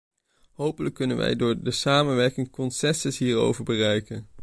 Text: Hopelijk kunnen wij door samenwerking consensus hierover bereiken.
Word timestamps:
Hopelijk 0.53 0.95
kunnen 0.95 1.17
wij 1.17 1.35
door 1.35 1.57
samenwerking 1.63 2.49
consensus 2.49 3.17
hierover 3.17 3.63
bereiken. 3.63 4.27